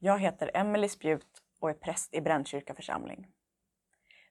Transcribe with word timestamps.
Jag 0.00 0.18
heter 0.18 0.50
Emelie 0.54 0.88
Spjut 0.88 1.42
och 1.60 1.70
är 1.70 1.74
präst 1.74 2.14
i 2.14 2.20
Brännkyrka 2.20 2.74
församling. 2.74 3.32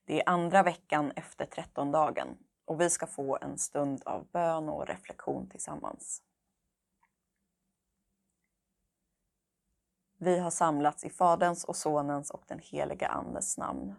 Det 0.05 0.21
är 0.21 0.30
andra 0.30 0.64
veckan 0.64 1.12
efter 1.16 1.46
trettondagen 1.46 2.38
och 2.66 2.82
vi 2.82 2.90
ska 2.90 3.08
få 3.08 3.38
en 3.41 3.58
stund 3.58 4.04
av 4.05 4.27
bön 4.32 4.70
och 4.70 4.88
reflektion 4.88 5.50
tillsammans. 5.50 6.23
Vi 10.18 10.40
har 10.40 10.52
samlats 10.52 11.04
i 11.04 11.09
Faderns 11.09 11.64
och 11.64 11.76
Sonens 11.76 12.31
och 12.31 12.44
den 12.48 12.59
heliga 12.59 13.08
Andes 13.08 13.58
namn. 13.58 13.95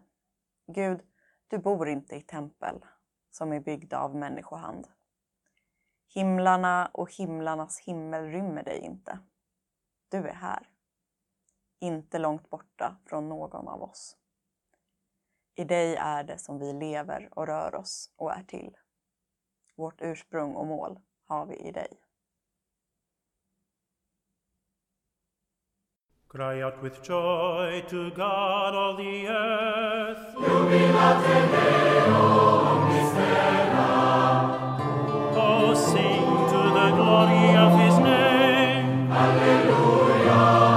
Gud, 0.66 1.00
du 1.48 1.58
bor 1.58 1.88
inte 1.88 2.16
i 2.16 2.22
tempel 2.22 2.84
som 3.30 3.52
är 3.52 3.60
byggda 3.60 3.98
av 3.98 4.16
människohand. 4.16 4.88
Himlarna 6.14 6.90
och 6.92 7.12
himlarnas 7.14 7.78
himmel 7.78 8.24
rymmer 8.24 8.62
dig 8.62 8.78
inte. 8.78 9.18
Du 10.08 10.18
är 10.18 10.34
här. 10.34 10.68
Inte 11.80 12.18
långt 12.18 12.50
borta 12.50 12.96
från 13.06 13.28
någon 13.28 13.68
av 13.68 13.82
oss. 13.82 14.16
I 15.54 15.64
dig 15.64 15.96
är 15.96 16.24
det 16.24 16.38
som 16.38 16.58
vi 16.58 16.72
lever 16.72 17.28
och 17.32 17.46
rör 17.46 17.74
oss 17.74 18.10
och 18.16 18.32
är 18.32 18.42
till. 18.42 18.76
Vårt 19.76 20.02
ursprung 20.02 20.54
och 20.54 20.66
mål 20.66 20.98
har 21.24 21.46
vi 21.46 21.56
i 21.56 21.72
dig. 21.72 22.00
Cry 26.30 26.62
out 26.62 26.74
with 26.82 27.00
joy 27.02 27.80
to 27.88 28.10
God 28.10 28.74
all 28.74 28.96
the 28.96 29.26
earth. 29.26 30.36
Oh, 35.40 35.74
sing 35.74 36.24
to 36.50 36.60
the 36.78 36.90
glory 36.96 37.56
of 37.56 37.80
his 37.80 37.98
name. 37.98 38.28
Che 40.28 40.67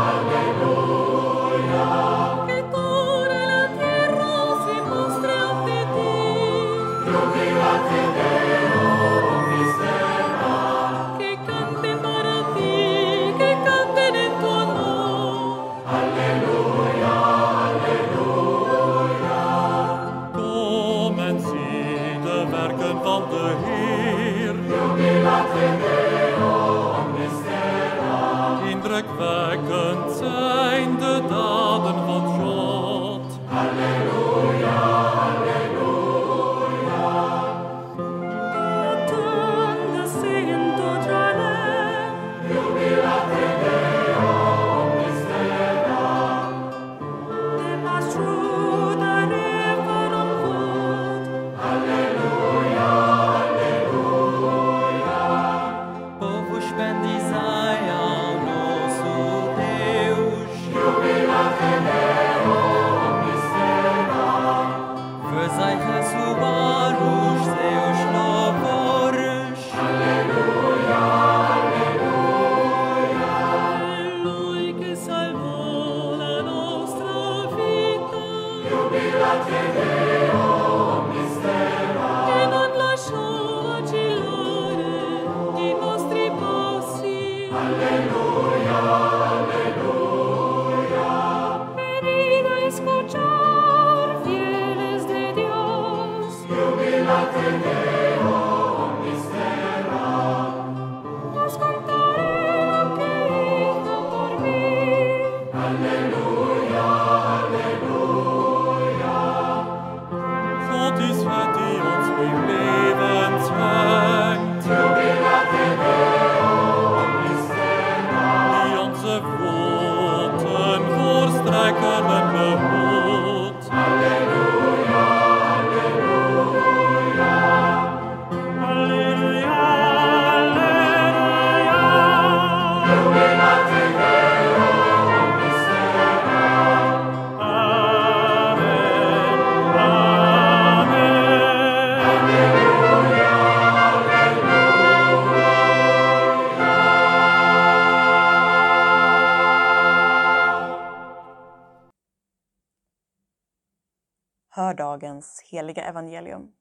Hör 154.53 154.73
dagens 154.73 155.41
heliga 155.41 155.83
evangelium. 155.83 156.53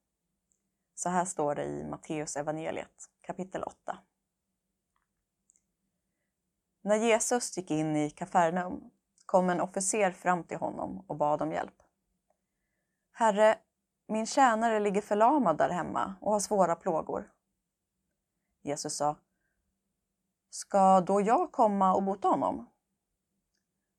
Så 0.94 1.08
här 1.08 1.24
står 1.24 1.54
det 1.54 1.64
i 1.64 1.84
Matteus 1.84 2.36
evangeliet 2.36 3.10
kapitel 3.20 3.62
8. 3.62 3.98
När 6.82 6.96
Jesus 6.96 7.56
gick 7.56 7.70
in 7.70 7.96
i 7.96 8.10
Kafarnaum 8.10 8.90
kom 9.26 9.50
en 9.50 9.60
officer 9.60 10.10
fram 10.10 10.44
till 10.44 10.56
honom 10.56 11.04
och 11.08 11.16
bad 11.16 11.42
om 11.42 11.52
hjälp. 11.52 11.82
Herre, 13.12 13.58
min 14.06 14.26
tjänare 14.26 14.80
ligger 14.80 15.02
förlamad 15.02 15.58
där 15.58 15.70
hemma 15.70 16.14
och 16.20 16.32
har 16.32 16.40
svåra 16.40 16.76
plågor. 16.76 17.32
Jesus 18.62 18.96
sa, 18.96 19.16
Ska 20.50 21.00
då 21.00 21.20
jag 21.20 21.52
komma 21.52 21.94
och 21.94 22.02
bota 22.02 22.28
honom? 22.28 22.70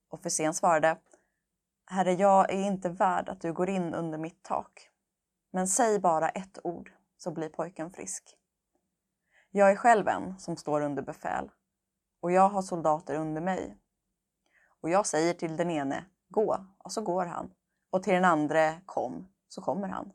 Officeren 0.09 0.53
svarade, 0.53 0.97
Herre, 1.91 2.13
jag 2.13 2.52
är 2.52 2.63
inte 2.63 2.90
värd 2.90 3.29
att 3.29 3.41
du 3.41 3.53
går 3.53 3.69
in 3.69 3.94
under 3.94 4.18
mitt 4.18 4.44
tak. 4.44 4.90
Men 5.52 5.67
säg 5.67 5.99
bara 5.99 6.29
ett 6.29 6.59
ord 6.64 6.91
så 7.17 7.32
blir 7.32 7.49
pojken 7.49 7.91
frisk. 7.91 8.38
Jag 9.49 9.72
är 9.72 9.76
själv 9.76 10.08
en 10.08 10.40
som 10.40 10.58
står 10.58 10.82
under 10.82 11.02
befäl 11.02 11.52
och 12.20 12.32
jag 12.32 12.49
har 12.49 12.61
soldater 12.61 13.16
under 13.16 13.41
mig. 13.41 13.78
Och 14.82 14.90
jag 14.90 15.05
säger 15.05 15.34
till 15.34 15.58
den 15.58 15.70
ene, 15.70 16.05
gå, 16.29 16.66
och 16.78 16.91
så 16.91 17.02
går 17.02 17.26
han. 17.26 17.53
Och 17.90 18.03
till 18.03 18.14
den 18.14 18.26
andra, 18.26 18.82
kom, 18.85 19.28
så 19.47 19.61
kommer 19.61 19.88
han. 19.88 20.11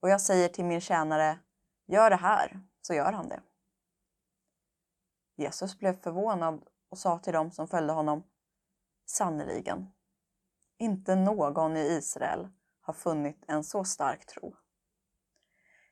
Och 0.00 0.08
jag 0.08 0.20
säger 0.20 0.48
till 0.48 0.64
min 0.64 0.80
tjänare, 0.80 1.38
gör 1.86 2.10
det 2.10 2.16
här, 2.16 2.60
så 2.82 2.94
gör 2.94 3.12
han 3.12 3.28
det. 3.28 3.40
Jesus 5.36 5.78
blev 5.78 6.02
förvånad 6.02 6.64
och 6.88 6.98
sa 6.98 7.18
till 7.18 7.32
dem 7.32 7.50
som 7.50 7.68
följde 7.68 7.92
honom, 7.92 8.22
sannerligen, 9.06 9.92
inte 10.80 11.16
någon 11.16 11.76
i 11.76 11.80
Israel 11.80 12.48
har 12.80 12.94
funnit 12.94 13.44
en 13.48 13.64
så 13.64 13.84
stark 13.84 14.26
tro. 14.26 14.54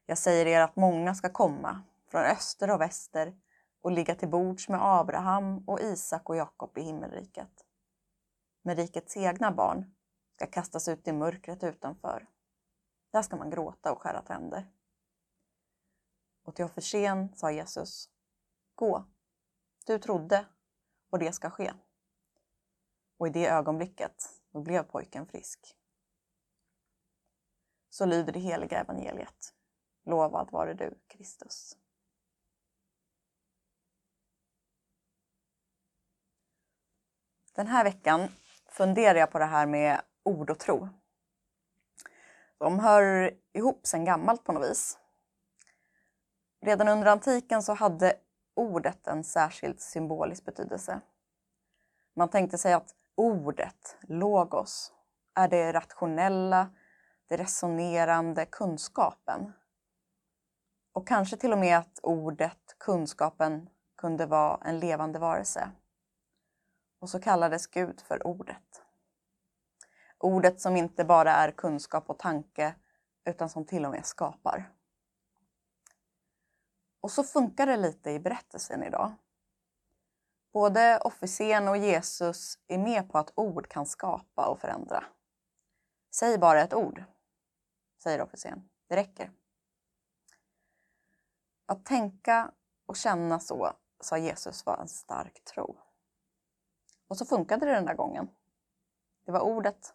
Jag 0.06 0.18
säger 0.18 0.46
er 0.46 0.60
att 0.60 0.76
många 0.76 1.14
ska 1.14 1.28
komma 1.28 1.82
från 2.10 2.22
öster 2.22 2.70
och 2.70 2.80
väster 2.80 3.36
och 3.80 3.92
ligga 3.92 4.14
till 4.14 4.28
bords 4.28 4.68
med 4.68 4.80
Abraham 4.82 5.64
och 5.66 5.80
Isak 5.80 6.28
och 6.28 6.36
Jakob 6.36 6.78
i 6.78 6.82
himmelriket. 6.82 7.64
Men 8.62 8.76
rikets 8.76 9.16
egna 9.16 9.52
barn 9.52 9.94
ska 10.36 10.46
kastas 10.46 10.88
ut 10.88 11.08
i 11.08 11.12
mörkret 11.12 11.64
utanför. 11.64 12.26
Där 13.10 13.22
ska 13.22 13.36
man 13.36 13.50
gråta 13.50 13.92
och 13.92 14.02
skära 14.02 14.22
tänder. 14.22 14.70
Och 16.44 16.54
till 16.54 16.64
Offersen 16.64 17.36
sa 17.36 17.50
Jesus, 17.50 18.10
gå, 18.74 19.04
du 19.86 19.98
trodde 19.98 20.46
och 21.10 21.18
det 21.18 21.32
ska 21.32 21.50
ske. 21.50 21.72
Och 23.16 23.26
i 23.26 23.30
det 23.30 23.48
ögonblicket 23.48 24.37
då 24.52 24.60
blev 24.60 24.82
pojken 24.82 25.26
frisk. 25.26 25.76
Så 27.90 28.06
lyder 28.06 28.32
det 28.32 28.40
heliga 28.40 28.80
evangeliet. 28.80 29.54
Lovad 30.04 30.50
vare 30.50 30.74
du, 30.74 30.98
Kristus. 31.06 31.76
Den 37.52 37.66
här 37.66 37.84
veckan 37.84 38.28
funderar 38.66 39.18
jag 39.18 39.30
på 39.30 39.38
det 39.38 39.44
här 39.44 39.66
med 39.66 40.00
ord 40.22 40.50
och 40.50 40.58
tro. 40.58 40.88
De 42.58 42.78
hör 42.78 43.34
ihop 43.52 43.86
sedan 43.86 44.04
gammalt 44.04 44.44
på 44.44 44.52
något 44.52 44.70
vis. 44.70 44.98
Redan 46.60 46.88
under 46.88 47.06
antiken 47.06 47.62
så 47.62 47.72
hade 47.72 48.16
ordet 48.54 49.06
en 49.06 49.24
särskild 49.24 49.80
symbolisk 49.80 50.44
betydelse. 50.44 51.00
Man 52.14 52.28
tänkte 52.28 52.58
sig 52.58 52.72
att 52.72 52.94
ordet, 53.18 53.96
logos, 54.00 54.92
är 55.34 55.48
det 55.48 55.72
rationella, 55.72 56.70
det 57.28 57.36
resonerande, 57.36 58.46
kunskapen. 58.46 59.52
Och 60.92 61.08
kanske 61.08 61.36
till 61.36 61.52
och 61.52 61.58
med 61.58 61.78
att 61.78 62.00
ordet, 62.02 62.76
kunskapen, 62.78 63.68
kunde 63.96 64.26
vara 64.26 64.60
en 64.64 64.78
levande 64.78 65.18
varelse. 65.18 65.70
Och 67.00 67.10
så 67.10 67.20
kallades 67.20 67.66
Gud 67.66 68.00
för 68.00 68.26
ordet. 68.26 68.82
Ordet 70.18 70.60
som 70.60 70.76
inte 70.76 71.04
bara 71.04 71.32
är 71.32 71.50
kunskap 71.50 72.10
och 72.10 72.18
tanke 72.18 72.74
utan 73.24 73.48
som 73.48 73.64
till 73.64 73.84
och 73.84 73.90
med 73.90 74.06
skapar. 74.06 74.72
Och 77.00 77.10
så 77.10 77.24
funkar 77.24 77.66
det 77.66 77.76
lite 77.76 78.10
i 78.10 78.20
berättelsen 78.20 78.82
idag. 78.82 79.12
Både 80.52 80.98
officeren 80.98 81.68
och 81.68 81.76
Jesus 81.76 82.58
är 82.66 82.78
med 82.78 83.10
på 83.10 83.18
att 83.18 83.32
ord 83.34 83.68
kan 83.68 83.86
skapa 83.86 84.48
och 84.48 84.60
förändra. 84.60 85.04
Säg 86.10 86.38
bara 86.38 86.62
ett 86.62 86.74
ord, 86.74 87.04
säger 88.02 88.22
officeren. 88.22 88.68
Det 88.88 88.96
räcker. 88.96 89.30
Att 91.66 91.84
tänka 91.84 92.52
och 92.86 92.96
känna 92.96 93.40
så, 93.40 93.72
sa 94.00 94.18
Jesus, 94.18 94.66
var 94.66 94.78
en 94.78 94.88
stark 94.88 95.44
tro. 95.44 95.78
Och 97.08 97.16
så 97.16 97.26
funkade 97.26 97.66
det 97.66 97.72
den 97.72 97.84
där 97.84 97.94
gången. 97.94 98.28
Det 99.24 99.32
var 99.32 99.40
ordet 99.40 99.94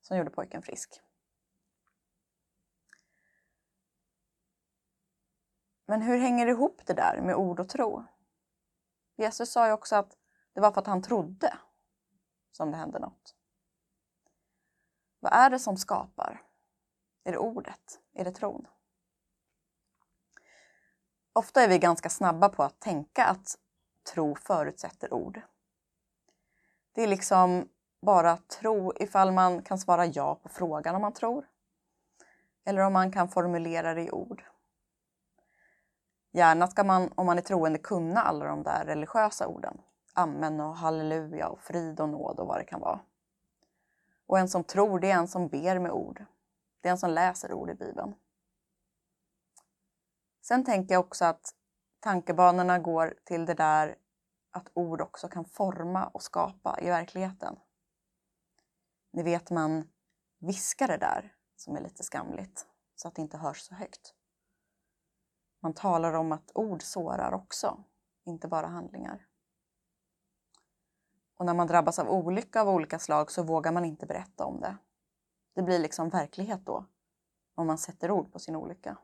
som 0.00 0.16
gjorde 0.16 0.30
pojken 0.30 0.62
frisk. 0.62 1.00
Men 5.86 6.02
hur 6.02 6.18
hänger 6.18 6.46
det 6.46 6.52
ihop 6.52 6.80
det 6.86 6.94
där 6.94 7.20
med 7.20 7.34
ord 7.34 7.60
och 7.60 7.68
tro? 7.68 8.04
Jesus 9.20 9.52
sa 9.52 9.66
ju 9.66 9.72
också 9.72 9.96
att 9.96 10.16
det 10.52 10.60
var 10.60 10.72
för 10.72 10.80
att 10.80 10.86
han 10.86 11.02
trodde 11.02 11.58
som 12.52 12.70
det 12.70 12.76
hände 12.76 12.98
något. 12.98 13.34
Vad 15.20 15.32
är 15.32 15.50
det 15.50 15.58
som 15.58 15.76
skapar? 15.76 16.42
Är 17.24 17.32
det 17.32 17.38
ordet? 17.38 18.00
Är 18.12 18.24
det 18.24 18.32
tron? 18.32 18.66
Ofta 21.32 21.62
är 21.62 21.68
vi 21.68 21.78
ganska 21.78 22.08
snabba 22.10 22.48
på 22.48 22.62
att 22.62 22.80
tänka 22.80 23.24
att 23.24 23.58
tro 24.12 24.34
förutsätter 24.34 25.14
ord. 25.14 25.40
Det 26.92 27.02
är 27.02 27.06
liksom 27.06 27.68
bara 28.02 28.36
tro 28.36 28.92
ifall 28.96 29.32
man 29.32 29.62
kan 29.62 29.78
svara 29.78 30.06
ja 30.06 30.34
på 30.34 30.48
frågan 30.48 30.94
om 30.94 31.02
man 31.02 31.12
tror. 31.12 31.48
Eller 32.64 32.80
om 32.80 32.92
man 32.92 33.12
kan 33.12 33.28
formulera 33.28 33.94
det 33.94 34.02
i 34.02 34.10
ord. 34.10 34.44
Gärna 36.32 36.66
ska 36.66 36.84
man, 36.84 37.12
om 37.14 37.26
man 37.26 37.38
är 37.38 37.42
troende, 37.42 37.78
kunna 37.78 38.20
alla 38.22 38.44
de 38.44 38.62
där 38.62 38.84
religiösa 38.84 39.46
orden. 39.48 39.80
Amen 40.14 40.60
och 40.60 40.76
halleluja 40.76 41.48
och 41.48 41.60
frid 41.60 42.00
och 42.00 42.08
nåd 42.08 42.40
och 42.40 42.46
vad 42.46 42.58
det 42.58 42.64
kan 42.64 42.80
vara. 42.80 43.00
Och 44.26 44.38
en 44.38 44.48
som 44.48 44.64
tror, 44.64 45.00
det 45.00 45.10
är 45.10 45.16
en 45.16 45.28
som 45.28 45.48
ber 45.48 45.78
med 45.78 45.92
ord. 45.92 46.24
Det 46.80 46.88
är 46.88 46.92
en 46.92 46.98
som 46.98 47.10
läser 47.10 47.52
ord 47.52 47.70
i 47.70 47.74
Bibeln. 47.74 48.14
Sen 50.42 50.64
tänker 50.64 50.94
jag 50.94 51.00
också 51.00 51.24
att 51.24 51.54
tankebanorna 52.00 52.78
går 52.78 53.14
till 53.24 53.46
det 53.46 53.54
där 53.54 53.96
att 54.50 54.70
ord 54.74 55.00
också 55.00 55.28
kan 55.28 55.44
forma 55.44 56.06
och 56.06 56.22
skapa 56.22 56.78
i 56.80 56.86
verkligheten. 56.86 57.56
Ni 59.12 59.22
vet 59.22 59.50
man 59.50 59.88
viskar 60.38 60.88
det 60.88 60.96
där 60.96 61.34
som 61.56 61.76
är 61.76 61.80
lite 61.80 62.02
skamligt 62.02 62.66
så 62.96 63.08
att 63.08 63.14
det 63.14 63.22
inte 63.22 63.36
hörs 63.36 63.60
så 63.60 63.74
högt. 63.74 64.14
Man 65.60 65.74
talar 65.74 66.12
om 66.12 66.32
att 66.32 66.50
ord 66.54 66.82
sårar 66.82 67.32
också, 67.32 67.84
inte 68.24 68.48
bara 68.48 68.66
handlingar. 68.66 69.26
Och 71.36 71.46
när 71.46 71.54
man 71.54 71.66
drabbas 71.66 71.98
av 71.98 72.08
olycka 72.08 72.60
av 72.60 72.68
olika 72.68 72.98
slag 72.98 73.30
så 73.30 73.42
vågar 73.42 73.72
man 73.72 73.84
inte 73.84 74.06
berätta 74.06 74.44
om 74.44 74.60
det. 74.60 74.76
Det 75.54 75.62
blir 75.62 75.78
liksom 75.78 76.08
verklighet 76.08 76.60
då, 76.66 76.84
om 77.54 77.66
man 77.66 77.78
sätter 77.78 78.10
ord 78.10 78.32
på 78.32 78.38
sin 78.38 78.56
olycka. 78.56 78.96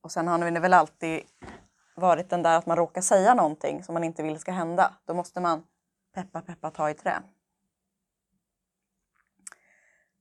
Och 0.00 0.12
sen 0.12 0.28
har 0.28 0.50
det 0.50 0.60
väl 0.60 0.74
alltid 0.74 1.22
varit 1.96 2.30
den 2.30 2.42
där 2.42 2.58
att 2.58 2.66
man 2.66 2.76
råkar 2.76 3.00
säga 3.00 3.34
någonting 3.34 3.84
som 3.84 3.92
man 3.92 4.04
inte 4.04 4.22
vill 4.22 4.38
ska 4.38 4.52
hända. 4.52 4.94
Då 5.04 5.14
måste 5.14 5.40
man 5.40 5.66
peppa 6.14 6.42
peppa 6.42 6.70
ta 6.70 6.90
i 6.90 6.94
trä. 6.94 7.22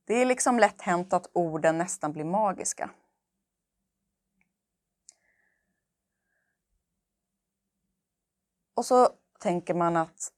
Det 0.05 0.13
är 0.13 0.25
liksom 0.25 0.59
lätt 0.59 0.81
hänt 0.81 1.13
att 1.13 1.29
orden 1.33 1.77
nästan 1.77 2.13
blir 2.13 2.23
magiska. 2.23 2.89
Och 8.73 8.85
så 8.85 9.09
tänker 9.39 9.73
man 9.73 9.97
att 9.97 10.31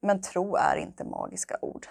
men 0.00 0.20
tro 0.20 0.56
är 0.56 0.76
inte 0.76 1.04
magiska 1.04 1.58
ord. 1.62 1.86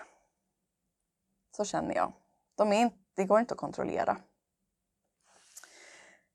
Så 1.52 1.66
känner 1.66 1.96
jag. 1.96 2.14
De 2.56 2.74
är 2.74 2.82
inte, 2.82 2.98
det 3.14 3.24
går 3.24 3.40
inte 3.40 3.54
att 3.54 3.60
kontrollera. 3.60 4.18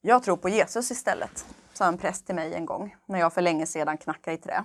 Jag 0.00 0.22
tror 0.22 0.36
på 0.36 0.48
Jesus 0.48 0.90
istället, 0.90 1.46
sa 1.72 1.86
en 1.86 1.98
präst 1.98 2.26
till 2.26 2.34
mig 2.34 2.54
en 2.54 2.66
gång 2.66 2.96
när 3.06 3.18
jag 3.18 3.32
för 3.32 3.42
länge 3.42 3.66
sedan 3.66 3.98
knackade 3.98 4.36
i 4.36 4.40
trä. 4.40 4.64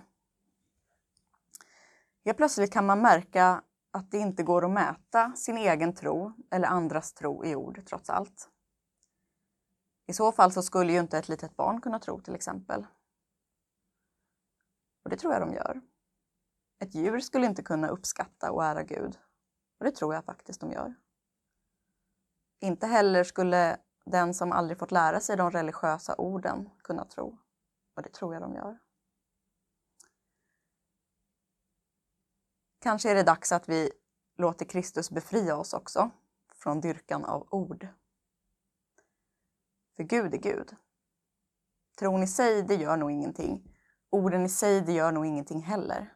Helt 2.26 2.38
plötsligt 2.38 2.74
kan 2.74 2.86
man 2.86 3.02
märka 3.02 3.62
att 3.94 4.12
det 4.12 4.18
inte 4.18 4.44
går 4.44 4.66
att 4.66 4.72
mäta 4.72 5.32
sin 5.36 5.58
egen 5.58 5.96
tro 5.96 6.34
eller 6.52 6.68
andras 6.68 7.14
tro 7.14 7.46
i 7.46 7.56
ord 7.56 7.86
trots 7.86 8.10
allt. 8.10 8.50
I 10.08 10.14
så 10.14 10.32
fall 10.32 10.52
så 10.52 10.62
skulle 10.62 10.94
ju 10.94 11.00
inte 11.00 11.18
ett 11.18 11.30
litet 11.30 11.56
barn 11.56 11.82
kunna 11.82 12.00
tro 12.00 12.20
till 12.20 12.36
exempel. 12.36 12.86
Och 15.04 15.10
det 15.10 15.18
tror 15.18 15.34
jag 15.34 15.42
de 15.42 15.54
gör. 15.54 15.82
Ett 16.80 16.96
djur 16.96 17.20
skulle 17.20 17.46
inte 17.46 17.64
kunna 17.64 17.88
uppskatta 17.88 18.52
och 18.52 18.66
ära 18.66 18.84
Gud. 18.84 19.18
Och 19.80 19.86
det 19.86 19.92
tror 19.92 20.14
jag 20.14 20.26
faktiskt 20.26 20.62
de 20.62 20.72
gör. 20.72 20.96
Inte 22.60 22.88
heller 22.88 23.24
skulle 23.24 23.78
den 24.06 24.34
som 24.34 24.52
aldrig 24.52 24.80
fått 24.80 24.92
lära 24.92 25.20
sig 25.20 25.38
de 25.38 25.52
religiösa 25.52 26.16
orden 26.18 26.70
kunna 26.84 27.06
tro. 27.06 27.38
Och 27.96 28.04
det 28.04 28.14
tror 28.14 28.34
jag 28.34 28.44
de 28.44 28.54
gör. 28.56 28.80
Kanske 32.84 33.12
är 33.12 33.16
det 33.16 33.24
dags 33.24 33.52
att 33.52 33.70
vi 33.70 33.92
låter 34.38 34.66
Kristus 34.66 35.12
befria 35.12 35.58
oss 35.58 35.74
också 35.74 36.12
från 36.56 36.82
dyrkan 36.82 37.26
av 37.26 37.48
ord. 37.52 37.88
För 39.96 40.04
Gud 40.04 40.34
är 40.34 40.38
Gud. 40.38 40.76
Tron 42.00 42.24
i 42.24 42.28
sig, 42.28 42.64
det 42.64 42.76
gör 42.76 42.98
nog 42.98 43.12
ingenting. 43.12 43.76
Orden 44.10 44.46
i 44.46 44.50
sig, 44.50 44.82
det 44.82 44.94
gör 44.94 45.12
nog 45.12 45.26
ingenting 45.26 45.62
heller. 45.62 46.14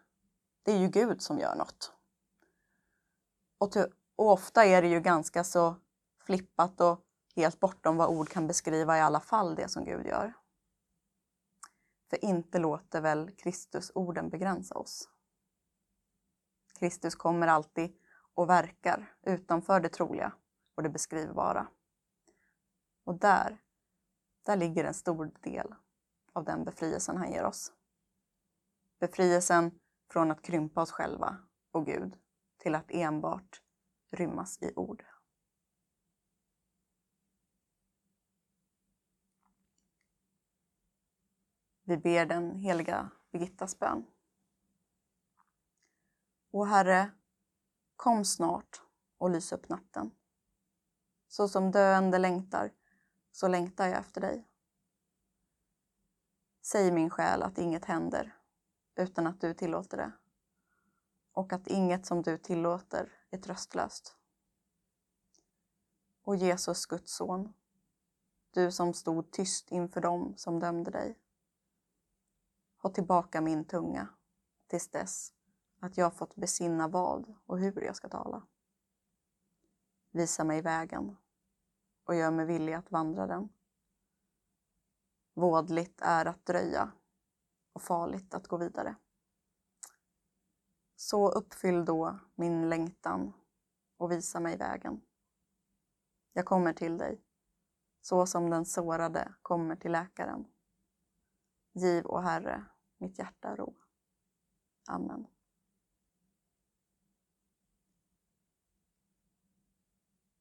Det 0.63 0.71
är 0.71 0.77
ju 0.77 0.87
Gud 0.87 1.21
som 1.21 1.39
gör 1.39 1.55
något. 1.55 1.93
Och, 3.57 3.77
och 4.15 4.31
ofta 4.31 4.65
är 4.65 4.81
det 4.81 4.87
ju 4.87 4.99
ganska 4.99 5.43
så 5.43 5.75
flippat 6.25 6.81
och 6.81 7.05
helt 7.35 7.59
bortom 7.59 7.97
vad 7.97 8.09
ord 8.09 8.29
kan 8.29 8.47
beskriva 8.47 8.97
i 8.97 9.01
alla 9.01 9.19
fall, 9.19 9.55
det 9.55 9.67
som 9.67 9.85
Gud 9.85 10.05
gör. 10.05 10.33
För 12.09 12.25
inte 12.25 12.59
låter 12.59 13.01
väl 13.01 13.31
Kristus 13.31 13.91
orden 13.95 14.29
begränsa 14.29 14.75
oss. 14.75 15.09
Kristus 16.79 17.15
kommer 17.15 17.47
alltid 17.47 17.97
och 18.33 18.49
verkar 18.49 19.13
utanför 19.21 19.79
det 19.79 19.89
troliga 19.89 20.33
och 20.75 20.83
det 20.83 20.89
beskrivbara. 20.89 21.67
Och 23.03 23.19
där, 23.19 23.61
där 24.45 24.57
ligger 24.57 24.83
en 24.83 24.93
stor 24.93 25.31
del 25.41 25.75
av 26.33 26.43
den 26.43 26.63
befrielsen 26.63 27.17
han 27.17 27.31
ger 27.31 27.43
oss. 27.43 27.73
Befrielsen 28.99 29.79
från 30.11 30.31
att 30.31 30.41
krympa 30.41 30.81
oss 30.81 30.91
själva 30.91 31.37
och 31.71 31.85
Gud 31.85 32.17
till 32.57 32.75
att 32.75 32.91
enbart 32.91 33.61
rymmas 34.11 34.61
i 34.61 34.73
ord. 34.75 35.05
Vi 41.83 41.97
ber 41.97 42.25
den 42.25 42.55
heliga 42.55 43.09
Birgittas 43.31 43.79
bön. 43.79 44.05
O 46.57 46.63
Herre, 46.63 47.11
kom 47.95 48.25
snart 48.25 48.81
och 49.17 49.29
lys 49.29 49.51
upp 49.51 49.69
natten. 49.69 50.11
Så 51.27 51.47
som 51.47 51.71
döende 51.71 52.17
längtar, 52.17 52.73
så 53.31 53.47
längtar 53.47 53.87
jag 53.87 53.97
efter 53.97 54.21
dig. 54.21 54.47
Säg 56.61 56.91
min 56.91 57.09
själ 57.09 57.43
att 57.43 57.57
inget 57.57 57.85
händer, 57.85 58.37
utan 58.95 59.27
att 59.27 59.41
du 59.41 59.53
tillåter 59.53 59.97
det. 59.97 60.11
Och 61.31 61.53
att 61.53 61.67
inget 61.67 62.05
som 62.05 62.21
du 62.21 62.37
tillåter 62.37 63.13
är 63.29 63.37
tröstlöst. 63.37 64.17
Och 66.21 66.35
Jesus, 66.35 66.85
Guds 66.85 67.15
son, 67.15 67.53
du 68.51 68.71
som 68.71 68.93
stod 68.93 69.31
tyst 69.31 69.71
inför 69.71 70.01
dem 70.01 70.33
som 70.37 70.59
dömde 70.59 70.91
dig. 70.91 71.19
Håll 72.77 72.93
tillbaka 72.93 73.41
min 73.41 73.65
tunga 73.65 74.07
tills 74.67 74.87
dess 74.87 75.36
att 75.79 75.97
jag 75.97 76.13
fått 76.13 76.35
besinna 76.35 76.87
vad 76.87 77.35
och 77.45 77.59
hur 77.59 77.81
jag 77.81 77.95
ska 77.95 78.09
tala. 78.09 78.47
Visa 80.11 80.43
mig 80.43 80.61
vägen 80.61 81.17
och 82.03 82.15
gör 82.15 82.31
mig 82.31 82.45
villig 82.45 82.73
att 82.73 82.91
vandra 82.91 83.27
den. 83.27 83.49
Vådligt 85.33 86.01
är 86.01 86.25
att 86.25 86.45
dröja 86.45 86.91
och 87.73 87.81
farligt 87.81 88.33
att 88.33 88.47
gå 88.47 88.57
vidare. 88.57 88.95
Så 90.95 91.29
uppfyll 91.29 91.85
då 91.85 92.19
min 92.35 92.69
längtan 92.69 93.33
och 93.97 94.11
visa 94.11 94.39
mig 94.39 94.57
vägen. 94.57 95.01
Jag 96.33 96.45
kommer 96.45 96.73
till 96.73 96.97
dig, 96.97 97.21
så 98.01 98.25
som 98.25 98.49
den 98.49 98.65
sårade 98.65 99.33
kommer 99.41 99.75
till 99.75 99.91
läkaren. 99.91 100.47
Giv, 101.73 102.05
o 102.05 102.17
Herre, 102.17 102.65
mitt 102.97 103.19
hjärta 103.19 103.55
ro. 103.55 103.75
Amen. 104.87 105.27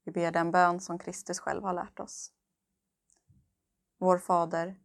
Vi 0.06 0.12
ber 0.12 0.32
den 0.32 0.50
bön 0.50 0.80
som 0.80 0.98
Kristus 0.98 1.38
själv 1.38 1.62
har 1.62 1.72
lärt 1.72 2.00
oss. 2.00 2.32
Vår 3.98 4.18
Fader, 4.18 4.80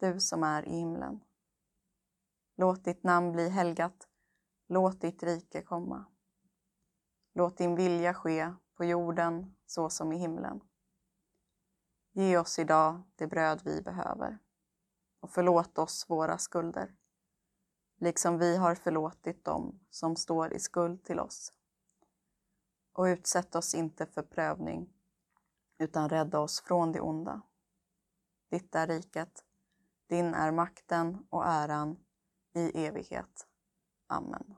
du 0.00 0.20
som 0.20 0.42
är 0.42 0.68
i 0.68 0.70
himlen. 0.70 1.20
Låt 2.56 2.84
ditt 2.84 3.02
namn 3.02 3.32
bli 3.32 3.48
helgat. 3.48 4.08
Låt 4.66 5.00
ditt 5.00 5.22
rike 5.22 5.62
komma. 5.62 6.04
Låt 7.34 7.56
din 7.56 7.74
vilja 7.74 8.14
ske 8.14 8.52
på 8.74 8.84
jorden 8.84 9.56
så 9.66 9.90
som 9.90 10.12
i 10.12 10.16
himlen. 10.16 10.60
Ge 12.12 12.38
oss 12.38 12.58
idag 12.58 13.02
det 13.16 13.26
bröd 13.26 13.60
vi 13.64 13.82
behöver 13.82 14.38
och 15.20 15.30
förlåt 15.30 15.78
oss 15.78 16.06
våra 16.08 16.38
skulder, 16.38 16.94
liksom 17.98 18.38
vi 18.38 18.56
har 18.56 18.74
förlåtit 18.74 19.44
dem 19.44 19.80
som 19.90 20.16
står 20.16 20.52
i 20.52 20.58
skuld 20.58 21.04
till 21.04 21.20
oss. 21.20 21.52
Och 22.92 23.04
utsätt 23.04 23.54
oss 23.54 23.74
inte 23.74 24.06
för 24.06 24.22
prövning, 24.22 24.88
utan 25.78 26.08
rädda 26.08 26.38
oss 26.38 26.60
från 26.60 26.92
det 26.92 27.00
onda. 27.00 27.42
Ditt 28.50 28.74
är 28.74 28.86
riket, 28.86 29.44
din 30.08 30.34
är 30.34 30.52
makten 30.52 31.26
och 31.30 31.46
äran 31.46 31.96
i 32.54 32.86
evighet. 32.86 33.46
Amen. 34.06 34.54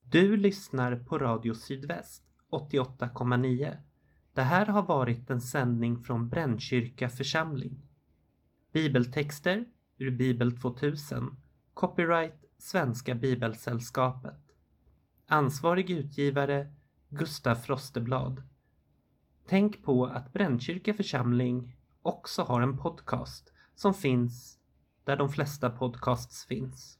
Du 0.00 0.36
lyssnar 0.36 0.96
på 0.96 1.18
Radio 1.18 1.54
Sydväst 1.54 2.24
88,9. 2.50 3.76
Det 4.32 4.42
här 4.42 4.66
har 4.66 4.82
varit 4.82 5.30
en 5.30 5.40
sändning 5.40 6.04
från 6.04 6.28
Brännkyrka 6.28 7.08
församling. 7.08 7.82
Bibeltexter 8.72 9.64
ur 9.98 10.10
Bibel 10.10 10.60
2000. 10.60 11.36
Copyright 11.74 12.44
Svenska 12.58 13.14
Bibelsällskapet. 13.14 14.40
Ansvarig 15.26 15.90
utgivare 15.90 16.74
Gustaf 17.12 17.64
Frosteblad. 17.64 18.42
Tänk 19.48 19.82
på 19.82 20.06
att 20.06 20.32
Brännkyrka 20.32 20.94
församling 20.94 21.76
också 22.02 22.42
har 22.42 22.60
en 22.60 22.78
podcast 22.78 23.52
som 23.74 23.94
finns 23.94 24.58
där 25.04 25.16
de 25.16 25.28
flesta 25.28 25.70
podcasts 25.70 26.44
finns. 26.46 26.98